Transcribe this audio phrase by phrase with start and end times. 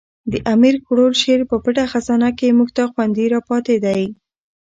[0.31, 4.03] د امیر کروړ شعر په پټه خزانه کښي موږ ته خوندي را پاته دئ.